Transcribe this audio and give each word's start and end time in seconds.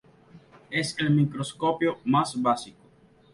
Es 0.71 0.95
el 0.97 1.11
microscopio 1.11 1.99
más 2.05 2.41
básico. 2.41 2.89